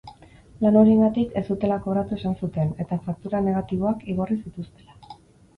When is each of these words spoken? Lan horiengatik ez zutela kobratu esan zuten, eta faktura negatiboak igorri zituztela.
Lan 0.61 0.77
horiengatik 0.79 1.35
ez 1.41 1.43
zutela 1.55 1.77
kobratu 1.83 2.17
esan 2.21 2.33
zuten, 2.39 2.71
eta 2.87 2.99
faktura 3.05 3.43
negatiboak 3.51 4.03
igorri 4.15 4.43
zituztela. 4.49 5.23